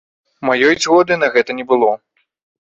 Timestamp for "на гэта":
1.25-1.57